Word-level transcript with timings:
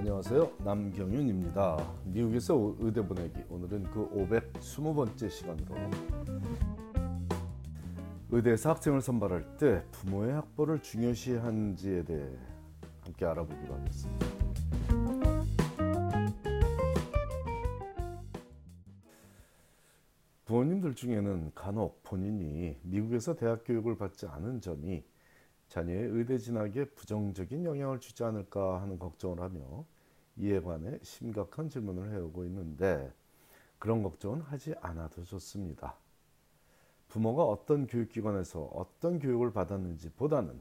안녕하세요. 0.00 0.50
남경윤입니다. 0.64 1.92
미국에서 2.06 2.74
의대 2.78 3.06
보내기 3.06 3.44
오늘은 3.50 3.84
그 3.90 4.08
520번째 4.08 5.28
시간으로 5.28 5.76
의대에서 8.30 8.70
학생을 8.70 9.02
선발할 9.02 9.58
때 9.58 9.84
부모의 9.92 10.32
학벌을 10.32 10.80
중요시한지에 10.80 12.04
대해 12.04 12.26
함께 13.02 13.26
알아보기로 13.26 13.74
하겠습니다. 13.74 14.26
부모님들 20.46 20.94
중에는 20.94 21.52
간혹 21.54 22.02
본인이 22.04 22.78
미국에서 22.84 23.36
대학 23.36 23.64
교육을 23.66 23.98
받지 23.98 24.24
않은 24.24 24.62
점이 24.62 25.04
자녀의 25.70 26.08
의대 26.10 26.36
진학에 26.36 26.84
부정적인 26.84 27.64
영향을 27.64 28.00
주지 28.00 28.24
않을까 28.24 28.82
하는 28.82 28.98
걱정을 28.98 29.40
하며 29.40 29.84
이에 30.36 30.60
관해 30.60 30.98
심각한 31.02 31.68
질문을 31.68 32.12
해오고 32.12 32.44
있는데 32.46 33.12
그런 33.78 34.02
걱정은 34.02 34.40
하지 34.40 34.74
않아도 34.80 35.22
좋습니다. 35.24 35.94
부모가 37.08 37.44
어떤 37.44 37.86
교육기관에서 37.86 38.62
어떤 38.74 39.20
교육을 39.20 39.52
받았는지 39.52 40.10
보다는 40.10 40.60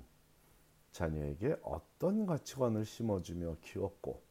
자녀에게 0.92 1.58
어떤 1.64 2.28
가치관을 2.28 2.86
심어주며 2.86 3.58
키웠고 3.62 4.22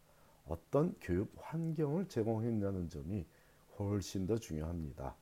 어떤 0.47 0.95
교육 1.01 1.33
환경을 1.39 2.09
제공했냐는 2.09 2.89
점이 2.89 3.27
훨씬 3.81 4.29
더 4.29 4.39
중요합니다. 4.39 5.17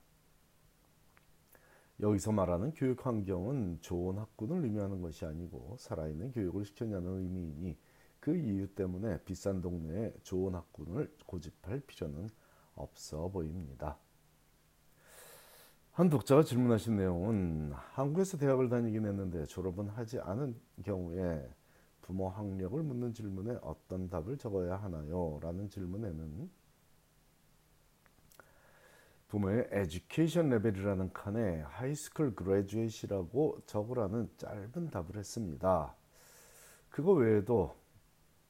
여기서 2.00 2.32
말하는 2.32 2.72
교육 2.74 3.06
환경은 3.06 3.78
좋은 3.80 4.18
학군을 4.18 4.64
의미하는 4.64 5.00
것이 5.00 5.24
아니고 5.24 5.76
살아있는 5.78 6.32
교육을 6.32 6.64
시켰냐는 6.64 7.22
의미이니 7.22 7.76
그 8.20 8.36
이유 8.36 8.66
때문에 8.66 9.22
비싼 9.24 9.62
동네에 9.62 10.12
좋은 10.22 10.54
학군을 10.54 11.10
고집할 11.24 11.80
필요는 11.86 12.28
없어 12.74 13.28
보입니다. 13.28 13.96
한 15.92 16.10
독자가 16.10 16.42
질문하신 16.42 16.96
내용은 16.96 17.72
한국에서 17.72 18.36
대학을 18.36 18.68
다니긴 18.68 19.06
했는데 19.06 19.46
졸업은 19.46 19.88
하지 19.88 20.20
않은 20.20 20.54
경우에 20.84 21.48
부모 22.02 22.28
학력을 22.28 22.82
묻는 22.82 23.14
질문에 23.14 23.58
어떤 23.62 24.10
답을 24.10 24.36
적어야 24.36 24.76
하나요? 24.76 25.38
라는 25.40 25.70
질문에는 25.70 26.50
부모의 29.28 29.68
education 29.72 30.50
level이라는 30.50 31.12
칸에 31.12 31.60
high 31.62 31.91
school 31.91 32.34
graduate라고 32.36 33.62
적으라는 33.66 34.30
짧은 34.36 34.90
답을 34.90 35.16
했습니다. 35.16 35.94
그거 36.88 37.12
외에도 37.12 37.74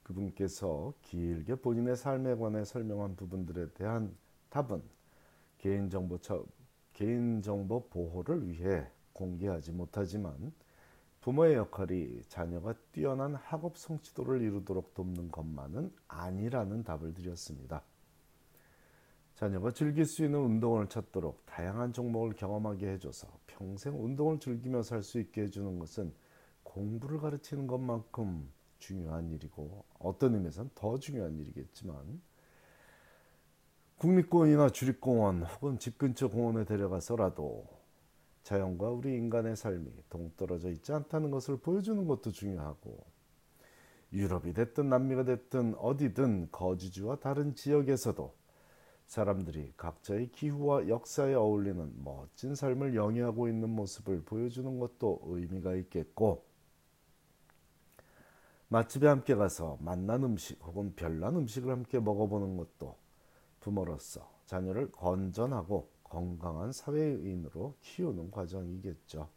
그분께서 0.03 0.93
길게 1.01 1.55
본인의 1.55 1.95
삶에 1.95 2.35
관해 2.35 2.63
설명한 2.63 3.15
부분들에 3.15 3.69
대한 3.73 4.15
답은 4.49 4.81
개인정보, 5.57 6.19
개인정보 6.93 7.89
보호를 7.89 8.47
위해 8.47 8.87
공개하지 9.13 9.71
못하지만 9.71 10.53
부모의 11.21 11.55
역할이 11.55 12.21
자녀가 12.29 12.73
뛰어난 12.91 13.35
학업 13.35 13.77
성취도를 13.77 14.41
이루도록 14.41 14.93
돕는 14.93 15.29
것만은 15.29 15.91
아니라는 16.07 16.83
답을 16.83 17.15
드렸습니다. 17.15 17.83
자녀가 19.37 19.69
즐길 19.69 20.05
수 20.05 20.25
있는 20.25 20.39
운동을 20.39 20.89
찾도록 20.89 21.45
다양한 21.45 21.93
종목을 21.93 22.33
경험하게 22.33 22.87
해줘서 22.93 23.27
평생 23.45 23.93
운동을 24.03 24.39
즐기며 24.39 24.81
살 24.81 25.03
수 25.03 25.19
있게 25.19 25.43
해주는 25.43 25.77
것은 25.77 26.11
공부를 26.63 27.19
가르치는 27.19 27.67
것만큼 27.67 28.49
중요한 28.79 29.29
일이고 29.29 29.85
어떤 29.99 30.33
의미에서는 30.33 30.71
더 30.73 30.97
중요한 30.97 31.37
일이겠지만 31.37 32.19
국립공원이나 33.99 34.69
주립공원 34.69 35.43
혹은 35.43 35.77
집 35.77 35.99
근처 35.99 36.29
공원에 36.29 36.65
데려가서라도 36.65 37.67
자연과 38.41 38.89
우리 38.89 39.15
인간의 39.17 39.55
삶이 39.55 39.91
동떨어져 40.09 40.71
있지 40.71 40.93
않다는 40.93 41.29
것을 41.29 41.57
보여주는 41.57 42.07
것도 42.07 42.31
중요하고 42.31 43.05
유럽이 44.13 44.53
됐든 44.53 44.89
남미가 44.89 45.25
됐든 45.25 45.75
어디든 45.75 46.49
거주지와 46.51 47.17
다른 47.17 47.53
지역에서도 47.53 48.46
사람들이 49.07 49.73
각자의 49.77 50.31
기후와 50.31 50.89
역사에 50.89 51.33
어울리는 51.33 52.03
멋진 52.03 52.55
삶을 52.55 52.93
영위하고 52.95 53.47
있는 53.47 53.69
모습을 53.69 54.23
보여주는 54.23 54.79
것도 54.79 55.21
의미가 55.23 55.75
있겠고 55.75 56.45
맛집에 58.67 59.07
함께 59.07 59.33
가서 59.33 59.77
맛난 59.79 60.23
음식 60.23 60.61
혹은 60.61 60.93
별난 60.95 61.37
음식을 61.37 61.71
함께 61.71 61.99
먹어보는 61.99 62.57
것도 62.57 62.97
부모로서 63.61 64.29
자녀를 64.45 64.91
건전하고 64.91 65.89
건강한 66.03 66.73
사회인으로 66.73 67.75
키우는 67.79 68.31
과정이겠죠. 68.31 69.29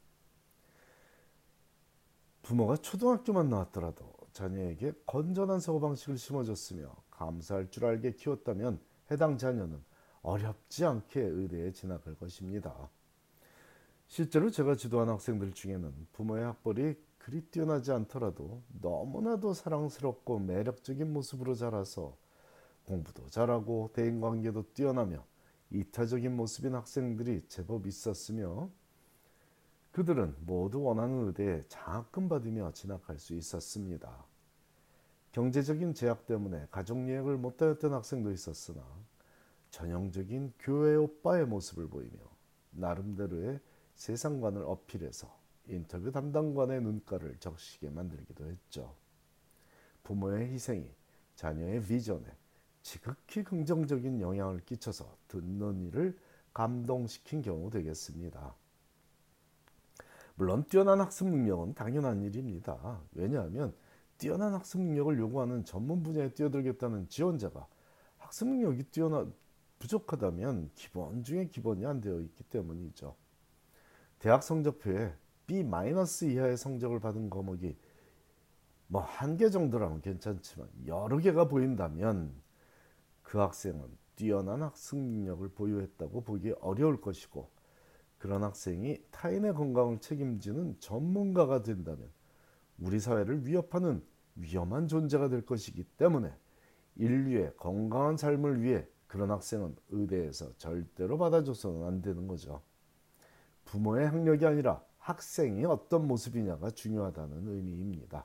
부모가 2.42 2.76
초등학교만 2.76 3.48
나왔더라도 3.48 4.12
자녀에게 4.32 4.92
건전한 5.06 5.60
사고방식을 5.60 6.18
심어줬으며 6.18 6.92
감사할 7.10 7.70
줄 7.70 7.84
알게 7.84 8.14
키웠다면 8.14 8.80
해당 9.10 9.38
자녀는 9.38 9.82
어렵지 10.22 10.84
않게 10.84 11.20
의대에 11.20 11.72
진학할 11.72 12.14
것입니다. 12.14 12.90
실제로 14.06 14.50
제가 14.50 14.74
지도한 14.74 15.08
학생들 15.08 15.52
중에는 15.52 16.08
부모의 16.12 16.44
학벌이 16.44 16.96
그리 17.18 17.42
뛰어나지 17.42 17.92
않더라도 17.92 18.62
너무나도 18.80 19.52
사랑스럽고 19.52 20.40
매력적인 20.40 21.12
모습으로 21.12 21.54
자라서 21.54 22.16
공부도 22.86 23.28
잘하고 23.30 23.90
대인관계도 23.92 24.72
뛰어나며 24.72 25.24
이타적인 25.70 26.34
모습인 26.34 26.74
학생들이 26.74 27.46
제법 27.48 27.86
있었으며 27.86 28.68
그들은 29.92 30.34
모두 30.40 30.82
원하는 30.82 31.28
의대에 31.28 31.62
장학금 31.68 32.28
받으며 32.28 32.72
진학할 32.72 33.18
수 33.18 33.34
있었습니다. 33.34 34.24
경제적인 35.32 35.94
제약 35.94 36.26
때문에 36.26 36.66
가족 36.70 37.08
예약을 37.08 37.36
못하였던 37.36 37.92
학생도 37.92 38.32
있었으나 38.32 38.82
전형적인 39.70 40.54
교회 40.58 40.96
오빠의 40.96 41.46
모습을 41.46 41.88
보이며 41.88 42.18
나름대로의 42.72 43.60
세상관을 43.94 44.62
어필해서 44.64 45.40
인터뷰 45.66 46.10
담당관의 46.10 46.80
눈가를 46.82 47.36
적시게 47.38 47.90
만들기도 47.90 48.46
했죠. 48.50 48.96
부모의 50.02 50.48
희생이 50.50 50.90
자녀의 51.36 51.82
비전에 51.82 52.24
지극히 52.82 53.44
긍정적인 53.44 54.20
영향을 54.20 54.60
끼쳐서 54.64 55.16
듣는 55.28 55.82
이를 55.82 56.18
감동시킨 56.52 57.42
경우 57.42 57.70
되겠습니다. 57.70 58.54
물론 60.34 60.64
뛰어난 60.64 61.00
학습 61.00 61.28
능력은 61.28 61.74
당연한 61.74 62.22
일입니다. 62.22 63.00
왜냐하면 63.12 63.74
뛰어난 64.20 64.52
학습 64.54 64.80
능력을 64.82 65.18
요구하는 65.18 65.64
전문 65.64 66.02
분야에 66.02 66.28
뛰어들겠다는 66.34 67.08
지원자가 67.08 67.66
학습 68.18 68.48
능력이 68.48 68.84
뛰어나 68.84 69.26
부족하다면 69.78 70.70
기본 70.74 71.24
중에 71.24 71.48
기본이 71.48 71.86
안 71.86 72.02
되어 72.02 72.20
있기 72.20 72.44
때문이죠. 72.44 73.16
대학 74.18 74.42
성적표에 74.42 75.14
B- 75.46 75.64
이하의 75.64 76.58
성적을 76.58 77.00
받은 77.00 77.30
과목이 77.30 77.76
뭐 78.88 79.02
한 79.02 79.38
개 79.38 79.48
정도라면 79.48 80.02
괜찮지만 80.02 80.68
여러 80.86 81.16
개가 81.18 81.48
보인다면 81.48 82.34
그 83.22 83.38
학생은 83.38 83.82
뛰어난 84.16 84.62
학습 84.62 84.98
능력을 84.98 85.48
보유했다고 85.48 86.24
보기 86.24 86.52
어려울 86.60 87.00
것이고 87.00 87.48
그런 88.18 88.44
학생이 88.44 88.98
타인의 89.12 89.54
건강을 89.54 90.00
책임지는 90.00 90.78
전문가가 90.78 91.62
된다면 91.62 92.10
우리 92.80 92.98
사회를 92.98 93.46
위협하는 93.46 94.02
위험한 94.36 94.88
존재가 94.88 95.28
될 95.28 95.44
것이기 95.44 95.84
때문에 95.98 96.32
인류의 96.96 97.54
건강한 97.56 98.16
삶을 98.16 98.62
위해 98.62 98.86
그런 99.06 99.30
학생은 99.30 99.76
의대에서 99.90 100.56
절대로 100.56 101.18
받아줘서는 101.18 101.86
안 101.86 102.02
되는 102.02 102.26
거죠. 102.26 102.62
부모의 103.64 104.08
학력이 104.08 104.46
아니라 104.46 104.82
학생이 104.98 105.64
어떤 105.64 106.06
모습이냐가 106.06 106.70
중요하다는 106.70 107.48
의미입니다. 107.48 108.24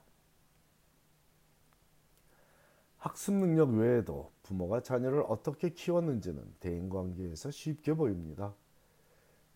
학습 2.97 3.33
능력 3.35 3.69
외에도 3.69 4.31
부모가 4.43 4.81
자녀를 4.81 5.23
어떻게 5.27 5.69
키웠는지는 5.69 6.43
대인관계에서 6.59 7.51
쉽게 7.51 7.93
보입니다. 7.93 8.55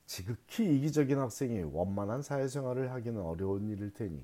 지극히 0.05 0.75
이기적인 0.75 1.17
학생이 1.17 1.63
원만한 1.63 2.21
사회생활을 2.21 2.91
하기는 2.91 3.21
어려운 3.21 3.69
일일 3.69 3.91
테니 3.93 4.23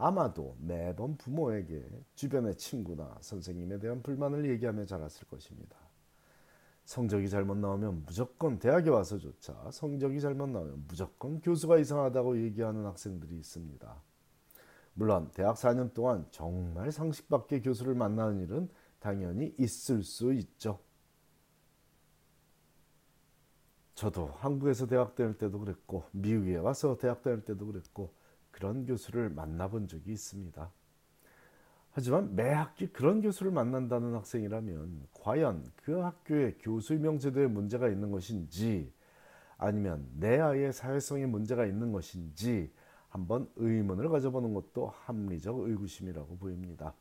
아마도 0.00 0.56
매번 0.60 1.16
부모에게 1.16 1.84
주변의 2.14 2.56
친구나 2.56 3.16
선생님에 3.20 3.80
대한 3.80 4.00
불만을 4.00 4.48
얘기하며 4.48 4.86
자랐을 4.86 5.26
것입니다. 5.28 5.76
성적이 6.84 7.28
잘못 7.28 7.58
나오면 7.58 8.04
무조건 8.06 8.60
대학에 8.60 8.90
와서조차 8.90 9.70
성적이 9.72 10.20
잘못 10.20 10.48
나오면 10.50 10.84
무조건 10.86 11.40
교수가 11.40 11.78
이상하다고 11.78 12.40
얘기하는 12.44 12.86
학생들이 12.86 13.36
있습니다. 13.38 14.02
물론 14.94 15.30
대학 15.34 15.56
4년 15.56 15.92
동안 15.92 16.26
정말 16.30 16.92
상식 16.92 17.28
밖의 17.28 17.62
교수를 17.62 17.94
만나는 17.94 18.40
일은 18.40 18.68
당연히 19.00 19.52
있을 19.58 20.04
수 20.04 20.32
있죠. 20.32 20.78
저도 23.94 24.28
한국에서 24.36 24.86
대학 24.86 25.16
다닐 25.16 25.36
때도 25.36 25.58
그랬고 25.58 26.04
미국에 26.12 26.56
와서 26.56 26.96
대학 26.96 27.20
다닐 27.20 27.44
때도 27.44 27.66
그랬고 27.66 28.14
그런 28.58 28.84
교수를 28.86 29.30
만나본 29.30 29.86
적이 29.86 30.10
있습니다. 30.12 30.68
하지만 31.92 32.34
매 32.34 32.50
학기 32.50 32.88
그런 32.88 33.20
교수를 33.20 33.52
만난다는 33.52 34.14
학생이라면 34.14 35.06
과연 35.14 35.64
그 35.76 36.00
학교의 36.00 36.58
교수 36.58 36.94
임명 36.94 37.20
제도에 37.20 37.46
문제가 37.46 37.88
있는 37.88 38.10
것인지 38.10 38.92
아니면 39.58 40.08
내 40.14 40.40
아이의 40.40 40.72
사회성에 40.72 41.26
문제가 41.26 41.66
있는 41.66 41.92
것인지 41.92 42.72
한번 43.08 43.48
의문을 43.54 44.08
가져보는 44.08 44.52
것도 44.54 44.88
합리적 44.88 45.60
의구심이라고 45.60 46.38
보입니다. 46.38 46.94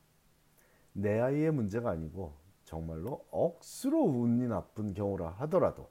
내 0.93 1.19
아이의 1.19 1.51
문제가 1.51 1.89
아니고 1.89 2.35
정말로 2.65 3.25
억수로 3.31 4.03
운이 4.03 4.47
나쁜 4.47 4.93
경우라 4.93 5.29
하더라도 5.39 5.89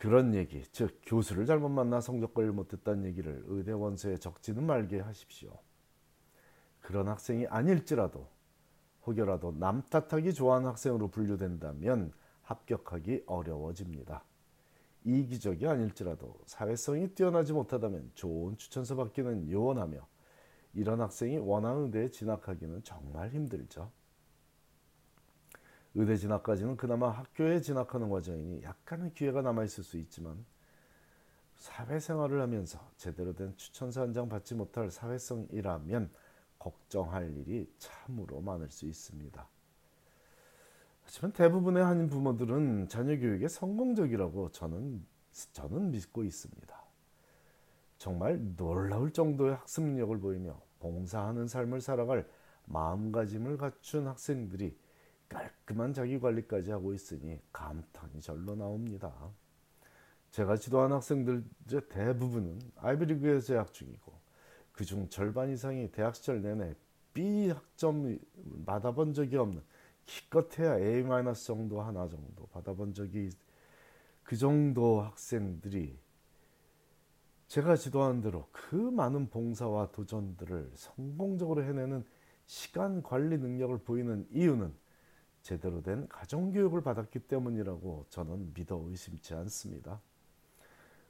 그런 0.00 0.34
얘기, 0.34 0.62
즉 0.72 0.98
교수를 1.04 1.44
잘못 1.44 1.68
만나 1.68 2.00
성적 2.00 2.32
관리를 2.32 2.54
못했다는 2.54 3.04
얘기를 3.04 3.44
의대 3.48 3.72
원서에 3.72 4.16
적지는 4.16 4.64
말게 4.64 4.98
하십시오. 4.98 5.52
그런 6.80 7.06
학생이 7.06 7.46
아닐지라도 7.46 8.26
혹여라도 9.06 9.52
남 9.58 9.82
탓하기 9.82 10.32
좋아하는 10.32 10.68
학생으로 10.70 11.08
분류된다면 11.08 12.14
합격하기 12.40 13.24
어려워집니다. 13.26 14.24
이기적이 15.04 15.66
아닐지라도 15.68 16.34
사회성이 16.46 17.08
뛰어나지 17.08 17.52
못하다면 17.52 18.12
좋은 18.14 18.56
추천서 18.56 18.96
받기는 18.96 19.50
요원하며 19.50 19.98
이런 20.72 21.02
학생이 21.02 21.36
원하는 21.36 21.84
의대에 21.84 22.08
진학하기는 22.08 22.84
정말 22.84 23.28
힘들죠. 23.28 23.92
의대 25.94 26.16
진학까지는 26.16 26.76
그나마 26.76 27.10
학교에 27.10 27.60
진학하는 27.60 28.08
과정이니 28.08 28.62
약간의 28.62 29.12
기회가 29.12 29.42
남아 29.42 29.64
있을 29.64 29.82
수 29.82 29.96
있지만 29.98 30.44
사회생활을 31.56 32.40
하면서 32.40 32.80
제대로 32.96 33.34
된 33.34 33.54
추천서 33.56 34.02
한 34.02 34.12
장 34.12 34.28
받지 34.28 34.54
못할 34.54 34.90
사회성이라면 34.90 36.10
걱정할 36.58 37.36
일이 37.36 37.70
참으로 37.78 38.40
많을 38.40 38.70
수 38.70 38.86
있습니다. 38.86 39.48
하지만 41.04 41.32
대부분의 41.32 41.82
한인 41.82 42.08
부모들은 42.08 42.88
자녀 42.88 43.16
교육에 43.18 43.48
성공적이라고 43.48 44.52
저는 44.52 45.04
저는 45.52 45.90
믿고 45.90 46.24
있습니다. 46.24 46.80
정말 47.98 48.40
놀라울 48.56 49.12
정도의 49.12 49.56
학습 49.56 49.82
능력을 49.84 50.18
보이며 50.20 50.60
봉사하는 50.78 51.48
삶을 51.48 51.80
살아갈 51.80 52.26
마음가짐을 52.66 53.56
갖춘 53.58 54.06
학생들이 54.06 54.76
깔끔한 55.30 55.94
자기 55.94 56.20
관리까지 56.20 56.70
하고 56.72 56.92
있으니 56.92 57.40
감탄이 57.52 58.20
절로 58.20 58.54
나옵니다. 58.54 59.12
제가 60.30 60.56
지도한 60.56 60.92
학생들 60.92 61.44
대부분은 61.88 62.60
아이비리그에서 62.76 63.46
재학 63.46 63.72
중이고 63.72 64.12
그중 64.72 65.08
절반 65.08 65.50
이상이 65.50 65.90
대학 65.90 66.14
시절 66.14 66.42
내내 66.42 66.74
B 67.14 67.48
학점 67.48 68.18
받아본 68.66 69.14
적이 69.14 69.36
없는 69.38 69.62
기껏해야 70.06 70.78
A- 70.78 71.02
정도 71.34 71.80
하나 71.80 72.08
정도 72.08 72.46
받아본 72.46 72.94
적이 72.94 73.30
그 74.22 74.36
정도 74.36 75.00
학생들이 75.00 75.98
제가 77.48 77.74
지도한 77.74 78.20
대로 78.20 78.48
그 78.52 78.76
많은 78.76 79.28
봉사와 79.28 79.90
도전들을 79.90 80.70
성공적으로 80.76 81.64
해내는 81.64 82.04
시간 82.46 83.02
관리 83.02 83.38
능력을 83.38 83.78
보이는 83.78 84.26
이유는 84.30 84.72
제대로 85.50 85.82
된 85.82 86.06
가정교육을 86.06 86.80
받았기 86.80 87.18
때문이라고 87.18 88.06
저는 88.08 88.52
믿어 88.54 88.84
의심치 88.86 89.34
않습니다. 89.34 90.00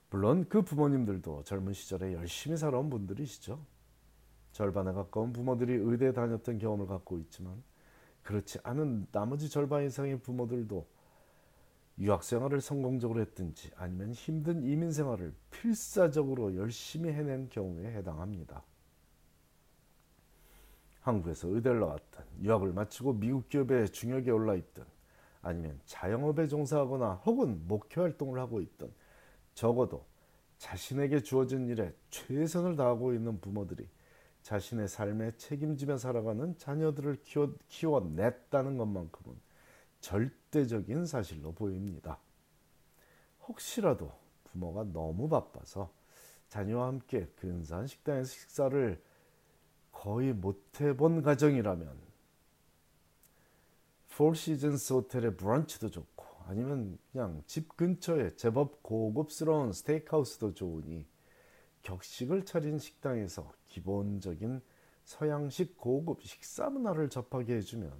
물론 0.08 0.48
그 0.48 0.62
부모님들도 0.62 1.44
젊은 1.44 1.74
시절에 1.74 2.14
열심히 2.14 2.56
살아온 2.56 2.88
분들이시죠. 2.88 3.62
절반에 4.52 4.92
가까운 4.92 5.34
부모들이 5.34 5.74
의대에 5.74 6.14
다녔던 6.14 6.56
경험을 6.56 6.86
갖고 6.86 7.18
있지만 7.18 7.62
그렇지 8.22 8.60
않은 8.62 9.08
나머지 9.12 9.50
절반 9.50 9.84
이상의 9.84 10.20
부모들도 10.20 10.86
유학 11.98 12.24
생활을 12.24 12.62
성공적으로 12.62 13.20
했든지 13.20 13.72
아니면 13.76 14.12
힘든 14.12 14.64
이민 14.64 14.90
생활을 14.90 15.34
필사적으로 15.50 16.56
열심히 16.56 17.12
해낸 17.12 17.50
경우에 17.50 17.92
해당합니다. 17.92 18.64
한국에서 21.00 21.48
의대를 21.48 21.80
나왔든 21.80 22.24
유학을 22.42 22.72
마치고 22.72 23.14
미국 23.14 23.48
기업에 23.48 23.86
중역에 23.86 24.30
올라 24.30 24.54
있든 24.54 24.84
아니면 25.42 25.80
자영업에 25.86 26.46
종사하거나 26.46 27.22
혹은 27.24 27.66
목회 27.66 28.00
활동을 28.00 28.38
하고 28.38 28.60
있든 28.60 28.92
적어도 29.54 30.04
자신에게 30.58 31.22
주어진 31.22 31.68
일에 31.68 31.94
최선을 32.10 32.76
다하고 32.76 33.14
있는 33.14 33.40
부모들이 33.40 33.88
자신의 34.42 34.88
삶에 34.88 35.36
책임지며 35.36 35.96
살아가는 35.96 36.56
자녀들을 36.56 37.22
키워, 37.22 37.54
키워냈다는 37.68 38.76
것만큼은 38.76 39.36
절대적인 40.00 41.06
사실로 41.06 41.52
보입니다. 41.52 42.18
혹시라도 43.46 44.12
부모가 44.44 44.84
너무 44.84 45.28
바빠서 45.28 45.92
자녀와 46.48 46.88
함께 46.88 47.26
근사한 47.36 47.86
식당에서 47.86 48.26
식사를 48.26 49.02
거의 49.92 50.32
못 50.32 50.80
해본 50.80 51.22
가정이라면 51.22 52.10
폴 54.20 54.36
시즌스 54.36 54.92
호텔의 54.92 55.36
브런치도 55.36 55.90
좋고 55.90 56.26
아니면 56.46 56.98
그냥 57.10 57.42
집 57.46 57.76
근처에 57.76 58.36
제법 58.36 58.82
고급스러운 58.82 59.72
스테이크하우스도 59.72 60.52
좋으니 60.52 61.06
격식을 61.82 62.44
차린 62.44 62.78
식당에서 62.78 63.50
기본적인 63.68 64.60
서양식 65.04 65.78
고급 65.78 66.22
식사 66.22 66.68
문화를 66.68 67.08
접하게 67.08 67.56
해주면 67.56 67.92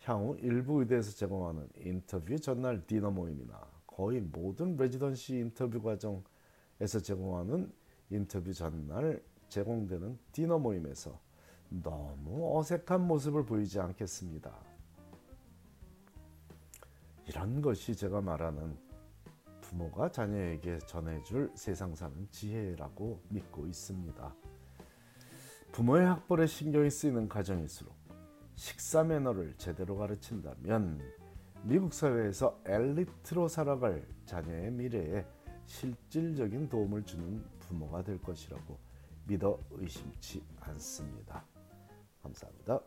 향후 0.00 0.36
일부 0.40 0.80
의대에서 0.80 1.12
제공하는 1.12 1.68
인터뷰 1.76 2.38
전날 2.38 2.84
디너 2.86 3.10
모임이나 3.10 3.64
거의 3.86 4.20
모든 4.20 4.76
레지던시 4.76 5.36
인터뷰 5.36 5.80
과정에서 5.80 7.00
제공하는 7.00 7.72
인터뷰 8.10 8.52
전날 8.52 9.22
제공되는 9.48 10.18
디너 10.32 10.58
모임에서 10.58 11.18
너무 11.68 12.58
어색한 12.58 13.06
모습을 13.06 13.44
보이지 13.44 13.80
않겠습니다. 13.80 14.52
이런 17.26 17.60
것이 17.60 17.94
제가 17.94 18.20
말하는 18.20 18.76
부모가 19.60 20.10
자녀에게 20.10 20.78
전해줄 20.78 21.52
세상 21.54 21.94
사는 21.94 22.26
지혜라고 22.30 23.20
믿고 23.28 23.66
있습니다. 23.66 24.34
부모의 25.72 26.06
학벌에 26.06 26.46
신경이 26.46 26.88
쓰이는 26.90 27.28
가정일수록 27.28 27.94
식사 28.54 29.04
매너를 29.04 29.54
제대로 29.58 29.96
가르친다면 29.96 31.00
미국 31.62 31.92
사회에서 31.92 32.58
엘리트로 32.64 33.48
살아갈 33.48 34.06
자녀의 34.24 34.72
미래에 34.72 35.26
실질적인 35.66 36.70
도움을 36.70 37.04
주는 37.04 37.44
부모가 37.60 38.02
될 38.02 38.20
것이라고 38.22 38.87
믿어 39.28 39.60
의심치 39.72 40.42
않습니다. 40.60 41.44
감사합니다. 42.22 42.80